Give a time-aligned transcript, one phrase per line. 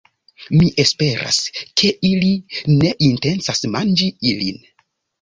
[0.53, 1.37] Mi esperas,
[1.83, 2.33] ke ili
[2.81, 4.63] ne intencas manĝi ilin